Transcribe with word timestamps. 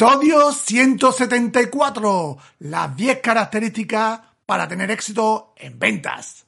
Episodio 0.00 0.50
174. 0.50 2.38
Las 2.60 2.96
10 2.96 3.20
características 3.20 4.20
para 4.46 4.66
tener 4.66 4.90
éxito 4.90 5.52
en 5.58 5.78
ventas. 5.78 6.46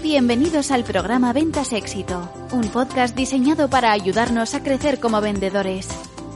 Bienvenidos 0.00 0.70
al 0.70 0.84
programa 0.84 1.32
Ventas 1.32 1.72
Éxito, 1.72 2.30
un 2.52 2.68
podcast 2.68 3.16
diseñado 3.16 3.68
para 3.68 3.90
ayudarnos 3.90 4.54
a 4.54 4.62
crecer 4.62 5.00
como 5.00 5.20
vendedores. 5.20 5.88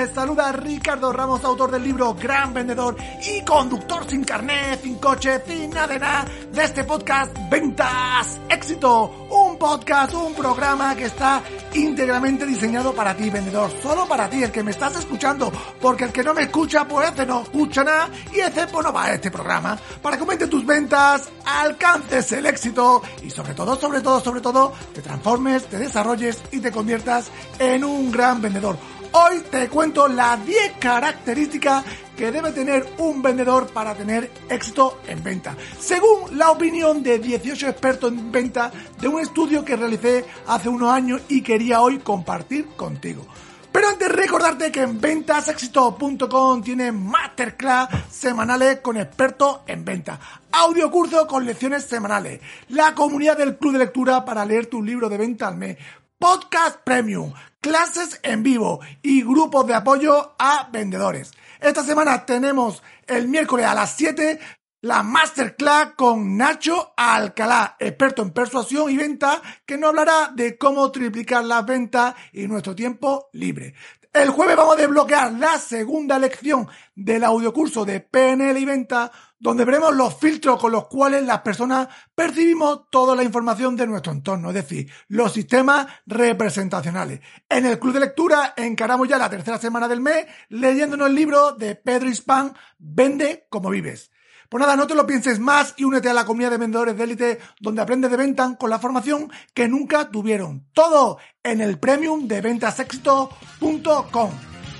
Te 0.00 0.14
saluda 0.14 0.50
Ricardo 0.50 1.12
Ramos, 1.12 1.44
autor 1.44 1.72
del 1.72 1.84
libro 1.84 2.14
Gran 2.14 2.54
Vendedor 2.54 2.96
y 3.22 3.44
conductor 3.44 4.08
sin 4.08 4.24
carnet, 4.24 4.82
sin 4.82 4.94
coche, 4.94 5.42
sin 5.46 5.68
nada 5.68 5.88
de 5.88 5.98
nada 5.98 6.24
de 6.50 6.64
este 6.64 6.84
podcast 6.84 7.36
Ventas 7.50 8.40
Éxito. 8.48 9.26
Un 9.28 9.58
podcast, 9.58 10.14
un 10.14 10.32
programa 10.32 10.96
que 10.96 11.04
está 11.04 11.42
íntegramente 11.74 12.46
diseñado 12.46 12.94
para 12.94 13.14
ti, 13.14 13.28
vendedor. 13.28 13.70
Solo 13.82 14.08
para 14.08 14.30
ti, 14.30 14.42
el 14.42 14.50
que 14.50 14.62
me 14.62 14.70
estás 14.70 14.96
escuchando. 14.96 15.52
Porque 15.82 16.04
el 16.04 16.12
que 16.12 16.22
no 16.22 16.32
me 16.32 16.44
escucha, 16.44 16.88
pues 16.88 17.12
ese 17.12 17.26
no 17.26 17.42
escucha 17.42 17.84
nada 17.84 18.08
y 18.32 18.40
ese 18.40 18.68
pues 18.68 18.86
no 18.86 18.94
va 18.94 19.04
a 19.04 19.12
este 19.12 19.30
programa. 19.30 19.78
Para 20.00 20.16
que 20.16 20.22
aumentes 20.22 20.48
tus 20.48 20.64
ventas, 20.64 21.28
alcances 21.44 22.32
el 22.32 22.46
éxito 22.46 23.02
y 23.22 23.28
sobre 23.28 23.52
todo, 23.52 23.76
sobre 23.78 24.00
todo, 24.00 24.18
sobre 24.18 24.40
todo, 24.40 24.72
te 24.94 25.02
transformes, 25.02 25.66
te 25.66 25.76
desarrolles 25.76 26.40
y 26.52 26.60
te 26.60 26.72
conviertas 26.72 27.30
en 27.58 27.84
un 27.84 28.10
gran 28.10 28.40
vendedor. 28.40 28.78
Hoy 29.12 29.40
te 29.50 29.68
cuento 29.68 30.06
las 30.06 30.44
10 30.46 30.74
características 30.78 31.84
que 32.16 32.30
debe 32.30 32.52
tener 32.52 32.86
un 32.98 33.20
vendedor 33.20 33.66
para 33.72 33.92
tener 33.94 34.30
éxito 34.48 35.00
en 35.08 35.24
venta. 35.24 35.56
Según 35.80 36.38
la 36.38 36.52
opinión 36.52 37.02
de 37.02 37.18
18 37.18 37.68
expertos 37.68 38.12
en 38.12 38.30
venta 38.30 38.70
de 39.00 39.08
un 39.08 39.18
estudio 39.18 39.64
que 39.64 39.74
realicé 39.74 40.24
hace 40.46 40.68
unos 40.68 40.92
años 40.92 41.22
y 41.28 41.42
quería 41.42 41.80
hoy 41.80 41.98
compartir 41.98 42.66
contigo. 42.76 43.26
Pero 43.72 43.88
antes 43.88 44.12
recordarte 44.12 44.70
que 44.70 44.82
en 44.82 45.00
ventasexito.com 45.00 46.62
tiene 46.62 46.92
masterclass 46.92 47.88
semanales 48.10 48.78
con 48.80 48.96
expertos 48.96 49.60
en 49.66 49.84
venta, 49.84 50.20
audio 50.52 50.88
curso 50.88 51.26
con 51.26 51.44
lecciones 51.44 51.84
semanales, 51.84 52.40
la 52.68 52.94
comunidad 52.94 53.36
del 53.38 53.56
club 53.56 53.72
de 53.72 53.80
lectura 53.80 54.24
para 54.24 54.44
leer 54.44 54.66
tu 54.66 54.82
libro 54.82 55.08
de 55.08 55.18
venta 55.18 55.48
al 55.48 55.56
mes, 55.56 55.76
podcast 56.20 56.80
premium, 56.84 57.32
clases 57.62 58.20
en 58.22 58.42
vivo 58.42 58.80
y 59.00 59.22
grupos 59.22 59.66
de 59.66 59.74
apoyo 59.74 60.34
a 60.38 60.68
vendedores. 60.70 61.32
Esta 61.58 61.82
semana 61.82 62.26
tenemos 62.26 62.82
el 63.06 63.26
miércoles 63.26 63.64
a 63.64 63.74
las 63.74 63.96
7 63.96 64.38
la 64.82 65.02
masterclass 65.02 65.92
con 65.94 66.36
Nacho 66.36 66.94
Alcalá, 66.96 67.76
experto 67.78 68.22
en 68.22 68.30
persuasión 68.30 68.90
y 68.90 68.96
venta, 68.96 69.42
que 69.66 69.76
nos 69.76 69.90
hablará 69.90 70.30
de 70.34 70.56
cómo 70.56 70.90
triplicar 70.90 71.44
las 71.44 71.66
ventas 71.66 72.14
y 72.32 72.46
nuestro 72.46 72.74
tiempo 72.74 73.28
libre. 73.32 73.74
El 74.12 74.30
jueves 74.30 74.56
vamos 74.56 74.74
a 74.74 74.80
desbloquear 74.80 75.32
la 75.34 75.56
segunda 75.56 76.18
lección 76.18 76.66
del 76.96 77.22
audiocurso 77.22 77.84
de 77.84 78.00
PNL 78.00 78.58
y 78.58 78.64
venta, 78.64 79.12
donde 79.38 79.64
veremos 79.64 79.94
los 79.94 80.18
filtros 80.18 80.58
con 80.58 80.72
los 80.72 80.88
cuales 80.88 81.22
las 81.22 81.42
personas 81.42 81.86
percibimos 82.12 82.90
toda 82.90 83.14
la 83.14 83.22
información 83.22 83.76
de 83.76 83.86
nuestro 83.86 84.10
entorno, 84.10 84.48
es 84.48 84.56
decir, 84.56 84.90
los 85.06 85.32
sistemas 85.32 85.86
representacionales. 86.06 87.20
En 87.48 87.66
el 87.66 87.78
club 87.78 87.94
de 87.94 88.00
lectura 88.00 88.52
encaramos 88.56 89.06
ya 89.06 89.16
la 89.16 89.30
tercera 89.30 89.58
semana 89.58 89.86
del 89.86 90.00
mes 90.00 90.26
leyéndonos 90.48 91.06
el 91.06 91.14
libro 91.14 91.52
de 91.52 91.76
Pedro 91.76 92.08
Hispan, 92.08 92.52
Vende 92.78 93.46
como 93.48 93.70
vives. 93.70 94.10
Pues 94.50 94.60
nada, 94.60 94.74
no 94.74 94.88
te 94.88 94.96
lo 94.96 95.06
pienses 95.06 95.38
más 95.38 95.74
y 95.76 95.84
únete 95.84 96.08
a 96.08 96.12
la 96.12 96.24
comunidad 96.24 96.50
de 96.50 96.56
vendedores 96.56 96.96
de 96.96 97.04
élite 97.04 97.38
donde 97.60 97.82
aprendes 97.82 98.10
de 98.10 98.16
venta 98.16 98.56
con 98.58 98.68
la 98.68 98.80
formación 98.80 99.30
que 99.54 99.68
nunca 99.68 100.10
tuvieron. 100.10 100.66
Todo 100.72 101.18
en 101.44 101.60
el 101.60 101.78
premium 101.78 102.26
de 102.26 102.40
ventasexito.com. 102.40 104.30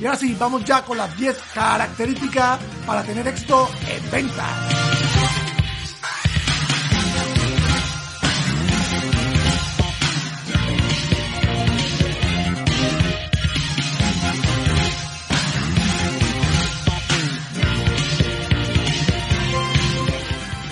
Y 0.01 0.07
ahora 0.07 0.19
sí, 0.19 0.37
vamos 0.37 0.65
ya 0.65 0.85
con 0.85 0.99
las 0.99 1.17
10 1.17 1.37
características 1.55 2.59
para 2.85 3.05
tener 3.05 3.29
éxito 3.29 3.69
en 3.89 4.11
ventas. 4.11 5.50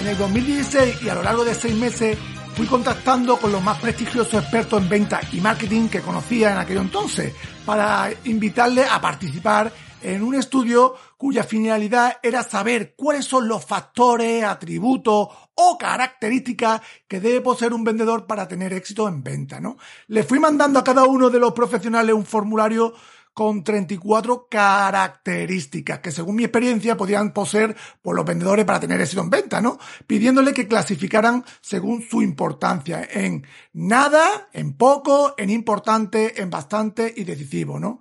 El 0.08 0.16
2016 0.16 1.02
y 1.02 1.10
a 1.10 1.14
lo 1.14 1.22
largo 1.22 1.44
de 1.44 1.54
seis 1.54 1.74
meses 1.74 2.16
fui 2.54 2.66
contactando 2.66 3.36
con 3.36 3.52
los 3.52 3.62
más 3.62 3.78
prestigiosos 3.78 4.42
expertos 4.42 4.80
en 4.80 4.88
venta 4.88 5.20
y 5.32 5.40
marketing 5.42 5.88
que 5.88 6.00
conocía 6.00 6.50
en 6.50 6.56
aquel 6.56 6.78
entonces 6.78 7.34
para 7.66 8.10
invitarles 8.24 8.90
a 8.90 9.02
participar 9.02 9.70
en 10.00 10.22
un 10.22 10.34
estudio 10.34 10.94
cuya 11.18 11.44
finalidad 11.44 12.16
era 12.22 12.42
saber 12.42 12.94
cuáles 12.96 13.26
son 13.26 13.48
los 13.48 13.62
factores, 13.66 14.44
atributos 14.44 15.28
o 15.54 15.76
características 15.78 16.80
que 17.06 17.20
debe 17.20 17.42
poseer 17.42 17.74
un 17.74 17.84
vendedor 17.84 18.26
para 18.26 18.48
tener 18.48 18.72
éxito 18.72 19.06
en 19.08 19.22
venta, 19.22 19.60
¿no? 19.60 19.76
Le 20.06 20.22
fui 20.22 20.38
mandando 20.38 20.78
a 20.78 20.84
cada 20.84 21.04
uno 21.04 21.28
de 21.28 21.38
los 21.38 21.52
profesionales 21.52 22.14
un 22.14 22.24
formulario 22.24 22.94
con 23.38 23.62
34 23.62 24.48
características 24.50 26.00
que 26.00 26.10
según 26.10 26.34
mi 26.34 26.42
experiencia 26.42 26.96
podían 26.96 27.32
poseer 27.32 27.76
por 28.02 28.16
los 28.16 28.24
vendedores 28.24 28.64
para 28.64 28.80
tener 28.80 29.00
éxito 29.00 29.22
en 29.22 29.30
venta, 29.30 29.60
¿no? 29.60 29.78
Pidiéndole 30.08 30.52
que 30.52 30.66
clasificaran 30.66 31.44
según 31.60 32.02
su 32.02 32.20
importancia 32.20 33.06
en 33.08 33.46
nada, 33.72 34.48
en 34.52 34.72
poco, 34.72 35.34
en 35.38 35.50
importante, 35.50 36.42
en 36.42 36.50
bastante 36.50 37.14
y 37.16 37.22
decisivo, 37.22 37.78
¿no? 37.78 38.00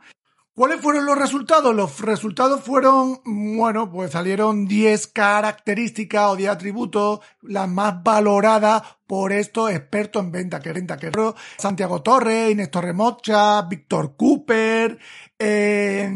¿Cuáles 0.58 0.82
fueron 0.82 1.06
los 1.06 1.16
resultados? 1.16 1.76
Los 1.76 2.00
resultados 2.00 2.64
fueron, 2.64 3.20
bueno, 3.24 3.92
pues 3.92 4.10
salieron 4.10 4.66
10 4.66 5.06
características 5.06 6.32
o 6.32 6.36
10 6.36 6.50
atributos, 6.50 7.20
las 7.44 7.70
más 7.70 8.02
valoradas 8.02 8.82
por 9.06 9.34
estos 9.34 9.70
expertos 9.70 10.24
en 10.24 10.32
venta, 10.32 10.60
que 10.60 10.74
renta, 10.74 10.98
que 10.98 11.12
Santiago 11.60 12.02
Torres, 12.02 12.50
Inés 12.50 12.72
Torremocha, 12.72 13.62
Víctor 13.70 14.16
Cooper, 14.18 14.98
eh, 15.38 16.12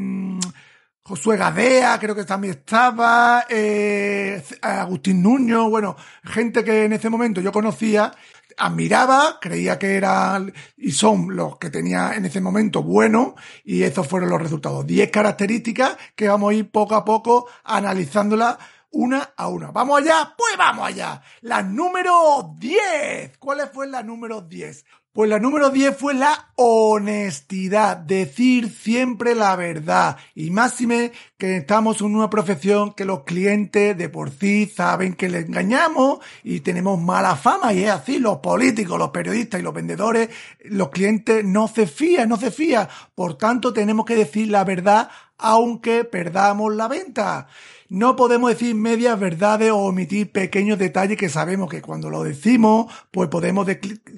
Josué 1.03 1.37
Gadea, 1.37 1.99
creo 1.99 2.15
que 2.15 2.23
también 2.23 2.53
estaba, 2.53 3.45
eh, 3.47 4.43
Agustín 4.63 5.21
Nuño, 5.21 5.69
bueno, 5.69 5.95
gente 6.23 6.63
que 6.63 6.85
en 6.85 6.93
ese 6.93 7.11
momento 7.11 7.41
yo 7.41 7.51
conocía, 7.51 8.11
admiraba, 8.57 9.39
creía 9.39 9.79
que 9.79 9.95
eran 9.95 10.53
y 10.77 10.91
son 10.91 11.35
los 11.35 11.57
que 11.57 11.69
tenía 11.69 12.13
en 12.15 12.25
ese 12.25 12.41
momento 12.41 12.83
bueno 12.83 13.35
y 13.63 13.83
esos 13.83 14.07
fueron 14.07 14.29
los 14.29 14.41
resultados. 14.41 14.85
10 14.85 15.11
características 15.11 15.97
que 16.15 16.27
vamos 16.27 16.51
a 16.51 16.55
ir 16.55 16.71
poco 16.71 16.95
a 16.95 17.05
poco 17.05 17.47
analizándolas 17.63 18.57
una 18.91 19.33
a 19.35 19.47
una. 19.47 19.71
¿Vamos 19.71 20.01
allá? 20.01 20.33
Pues 20.37 20.57
vamos 20.57 20.87
allá. 20.87 21.21
La 21.41 21.63
número 21.63 22.55
10. 22.57 23.37
¿Cuál 23.37 23.69
fue 23.73 23.87
la 23.87 24.03
número 24.03 24.41
10? 24.41 24.85
Pues 25.13 25.29
la 25.29 25.39
número 25.39 25.71
10 25.71 25.97
fue 25.97 26.13
la 26.13 26.53
honestidad, 26.55 27.97
decir 27.97 28.69
siempre 28.69 29.35
la 29.35 29.57
verdad. 29.57 30.15
Y 30.35 30.51
máxime 30.51 31.11
que 31.37 31.57
estamos 31.57 31.99
en 31.99 32.15
una 32.15 32.29
profesión 32.29 32.93
que 32.93 33.03
los 33.03 33.23
clientes 33.25 33.97
de 33.97 34.07
por 34.07 34.31
sí 34.31 34.71
saben 34.73 35.15
que 35.15 35.27
les 35.27 35.47
engañamos 35.47 36.19
y 36.45 36.61
tenemos 36.61 36.97
mala 36.97 37.35
fama. 37.35 37.73
Y 37.73 37.83
es 37.83 37.89
así, 37.89 38.19
los 38.19 38.37
políticos, 38.37 38.97
los 38.97 39.09
periodistas 39.09 39.59
y 39.59 39.63
los 39.63 39.73
vendedores, 39.73 40.29
los 40.63 40.87
clientes 40.91 41.43
no 41.43 41.67
se 41.67 41.87
fían, 41.87 42.29
no 42.29 42.37
se 42.37 42.49
fían. 42.49 42.87
Por 43.13 43.37
tanto, 43.37 43.73
tenemos 43.73 44.05
que 44.05 44.15
decir 44.15 44.47
la 44.47 44.63
verdad 44.63 45.09
aunque 45.41 46.05
perdamos 46.05 46.73
la 46.75 46.87
venta. 46.87 47.47
No 47.93 48.15
podemos 48.15 48.49
decir 48.49 48.73
medias 48.73 49.19
verdades 49.19 49.69
o 49.69 49.79
omitir 49.79 50.31
pequeños 50.31 50.79
detalles 50.79 51.17
que 51.17 51.27
sabemos 51.27 51.69
que 51.69 51.81
cuando 51.81 52.09
lo 52.09 52.23
decimos, 52.23 52.89
pues 53.11 53.27
podemos 53.27 53.67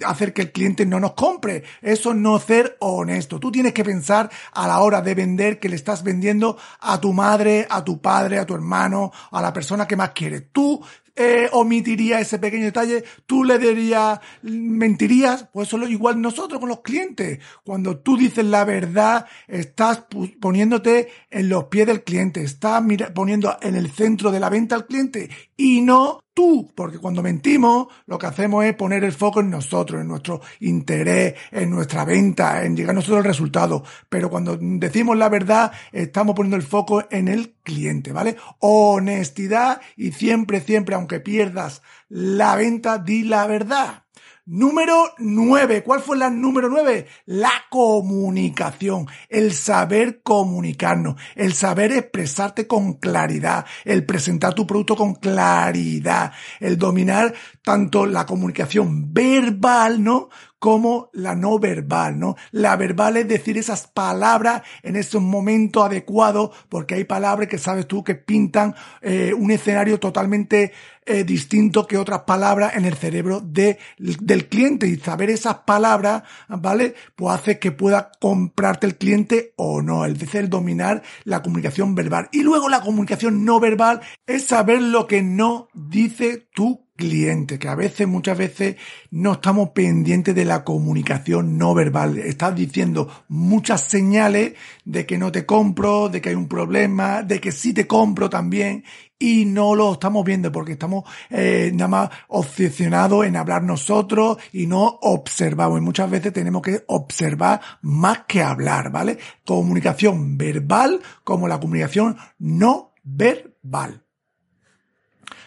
hacer 0.05 0.31
que 0.31 0.43
el 0.43 0.51
cliente 0.51 0.85
no 0.85 0.99
nos 0.99 1.13
compre. 1.13 1.63
Eso 1.81 2.13
no 2.13 2.37
ser 2.37 2.77
honesto. 2.81 3.39
Tú 3.39 3.51
tienes 3.51 3.73
que 3.73 3.83
pensar 3.83 4.29
a 4.51 4.67
la 4.67 4.79
hora 4.81 5.01
de 5.01 5.15
vender 5.15 5.59
que 5.59 5.69
le 5.69 5.75
estás 5.75 6.03
vendiendo 6.03 6.55
a 6.81 7.01
tu 7.01 7.13
madre, 7.13 7.65
a 7.67 7.83
tu 7.83 7.99
padre, 7.99 8.37
a 8.37 8.45
tu 8.45 8.53
hermano, 8.53 9.11
a 9.31 9.41
la 9.41 9.51
persona 9.51 9.87
que 9.87 9.95
más 9.95 10.11
quieres. 10.11 10.43
Tú 10.51 10.79
eh, 11.15 11.47
omitiría 11.51 12.19
ese 12.19 12.39
pequeño 12.39 12.65
detalle, 12.65 13.03
tú 13.25 13.43
le 13.43 13.59
dirías, 13.59 14.19
mentirías, 14.41 15.47
pues 15.53 15.67
eso 15.67 15.77
igual 15.87 16.21
nosotros 16.21 16.59
con 16.59 16.69
los 16.69 16.81
clientes. 16.81 17.39
Cuando 17.63 17.99
tú 17.99 18.17
dices 18.17 18.45
la 18.45 18.65
verdad, 18.65 19.27
estás 19.47 20.05
poniéndote 20.39 21.09
en 21.29 21.49
los 21.49 21.65
pies 21.65 21.87
del 21.87 22.03
cliente, 22.03 22.41
estás 22.41 22.83
poniendo 23.13 23.57
en 23.61 23.75
el 23.75 23.91
centro 23.91 24.31
de 24.31 24.39
la 24.39 24.49
venta 24.49 24.75
al 24.75 24.87
cliente 24.87 25.29
y 25.57 25.81
no 25.81 26.19
tú, 26.33 26.71
porque 26.75 26.97
cuando 26.97 27.21
mentimos 27.21 27.87
lo 28.05 28.17
que 28.17 28.25
hacemos 28.25 28.65
es 28.65 28.75
poner 28.75 29.03
el 29.03 29.11
foco 29.11 29.39
en 29.39 29.49
nosotros, 29.49 30.01
en 30.01 30.07
nuestro 30.07 30.41
interés, 30.59 31.35
en 31.51 31.69
nuestra 31.69 32.05
venta, 32.05 32.65
en 32.65 32.75
llegar 32.75 32.91
a 32.91 32.95
nosotros 32.95 33.19
al 33.19 33.25
resultado. 33.25 33.83
Pero 34.09 34.29
cuando 34.29 34.57
decimos 34.59 35.17
la 35.17 35.29
verdad, 35.29 35.71
estamos 35.91 36.35
poniendo 36.35 36.57
el 36.57 36.63
foco 36.63 37.03
en 37.11 37.27
el 37.27 37.53
cliente, 37.63 38.11
¿vale? 38.11 38.35
Honestidad 38.59 39.81
y 39.95 40.11
siempre, 40.11 40.61
siempre, 40.61 40.95
aunque 40.95 41.19
pierdas 41.19 41.81
la 42.09 42.55
venta, 42.55 42.97
di 42.97 43.23
la 43.23 43.45
verdad. 43.47 44.02
Número 44.45 45.13
9. 45.19 45.83
¿Cuál 45.83 46.01
fue 46.01 46.17
la 46.17 46.29
número 46.29 46.67
9? 46.67 47.07
La 47.27 47.53
comunicación. 47.69 49.07
El 49.29 49.53
saber 49.53 50.21
comunicarnos. 50.21 51.15
El 51.35 51.53
saber 51.53 51.93
expresarte 51.93 52.67
con 52.67 52.95
claridad. 52.95 53.65
El 53.85 54.05
presentar 54.05 54.53
tu 54.53 54.67
producto 54.67 54.97
con 54.97 55.15
claridad. 55.15 56.33
El 56.59 56.77
dominar 56.77 57.33
tanto 57.63 58.05
la 58.05 58.25
comunicación 58.25 59.13
verbal, 59.13 60.03
¿no? 60.03 60.27
Como 60.63 61.09
la 61.11 61.35
no 61.35 61.59
verbal, 61.59 62.17
¿no? 62.17 62.37
La 62.51 62.77
verbal 62.77 63.17
es 63.17 63.27
decir 63.27 63.57
esas 63.57 63.85
palabras 63.87 64.61
en 64.81 64.95
ese 64.95 65.19
momento 65.19 65.83
adecuado, 65.83 66.53
porque 66.69 66.95
hay 66.95 67.03
palabras 67.03 67.49
que 67.49 67.57
sabes 67.57 67.85
tú 67.85 68.01
que 68.01 68.15
pintan 68.15 68.73
eh, 69.01 69.33
un 69.37 69.51
escenario 69.51 69.99
totalmente 69.99 70.71
eh, 71.05 71.25
distinto 71.25 71.85
que 71.85 71.97
otras 71.97 72.21
palabras 72.21 72.77
en 72.77 72.85
el 72.85 72.93
cerebro 72.93 73.41
de, 73.41 73.77
del 73.97 74.47
cliente 74.47 74.87
y 74.87 74.95
saber 74.95 75.31
esas 75.31 75.55
palabras, 75.65 76.23
¿vale? 76.47 76.95
Pues 77.17 77.35
hace 77.35 77.59
que 77.59 77.73
pueda 77.73 78.09
comprarte 78.21 78.87
el 78.87 78.95
cliente 78.95 79.51
o 79.57 79.81
no, 79.81 80.05
es 80.05 80.17
decir, 80.17 80.47
dominar 80.47 81.03
la 81.25 81.41
comunicación 81.41 81.93
verbal. 81.93 82.29
Y 82.31 82.41
luego 82.41 82.69
la 82.69 82.79
comunicación 82.79 83.43
no 83.43 83.59
verbal 83.59 83.99
es 84.25 84.45
saber 84.45 84.81
lo 84.81 85.07
que 85.07 85.21
no 85.21 85.67
dice 85.73 86.47
tu 86.55 86.87
cliente, 86.95 87.59
que 87.59 87.67
a 87.67 87.75
veces, 87.75 88.07
muchas 88.07 88.37
veces, 88.37 88.75
no 89.11 89.33
estamos 89.33 89.69
pendientes 89.69 90.35
de 90.35 90.45
la 90.45 90.63
comunicación 90.63 91.57
no 91.57 91.73
verbal. 91.73 92.17
Estás 92.17 92.55
diciendo 92.55 93.09
muchas 93.27 93.81
señales 93.81 94.53
de 94.85 95.05
que 95.05 95.17
no 95.17 95.31
te 95.31 95.45
compro, 95.45 96.09
de 96.09 96.21
que 96.21 96.29
hay 96.29 96.35
un 96.35 96.47
problema, 96.47 97.23
de 97.23 97.41
que 97.41 97.51
sí 97.51 97.73
te 97.73 97.87
compro 97.87 98.29
también, 98.29 98.83
y 99.19 99.45
no 99.45 99.73
lo 99.73 99.93
estamos 99.93 100.25
viendo 100.25 100.51
porque 100.51 100.73
estamos 100.73 101.05
eh, 101.29 101.71
nada 101.73 101.87
más 101.87 102.09
obsesionados 102.27 103.25
en 103.25 103.37
hablar 103.37 103.63
nosotros 103.63 104.37
y 104.51 104.67
no 104.67 104.99
observamos. 105.01 105.79
Y 105.79 105.81
muchas 105.81 106.09
veces 106.09 106.33
tenemos 106.33 106.61
que 106.61 106.83
observar 106.87 107.61
más 107.81 108.25
que 108.27 108.43
hablar, 108.43 108.91
¿vale? 108.91 109.17
Comunicación 109.45 110.37
verbal 110.37 110.99
como 111.23 111.47
la 111.47 111.59
comunicación 111.59 112.17
no 112.37 112.93
verbal. 113.03 114.03